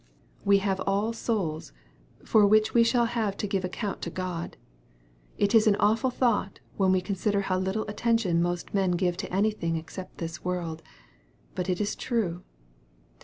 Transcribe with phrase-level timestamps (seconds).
[0.43, 1.73] We have all souls,
[2.25, 4.57] for which wo shall have to give account to God.
[5.37, 9.31] It is an awful thought, when we consider how little attention most men give to
[9.31, 10.81] anything except this world.
[11.53, 12.41] But it is true.